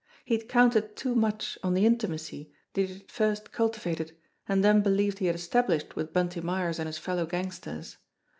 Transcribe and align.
He 0.25 0.35
had 0.35 0.49
counted 0.49 0.95
too 0.95 1.13
much 1.13 1.59
on 1.61 1.75
the 1.75 1.85
intimacy 1.85 2.51
that 2.73 2.81
he 2.81 2.91
had 2.93 3.11
first 3.11 3.51
cultivated 3.51 4.17
and 4.47 4.63
then 4.63 4.81
believed 4.81 5.19
he 5.19 5.27
had 5.27 5.35
established 5.35 5.95
with 5.95 6.11
Bunty 6.11 6.41
Myers 6.41 6.79
and 6.79 6.87
his 6.87 6.97
fellow 6.97 7.27
gangsters. 7.27 7.97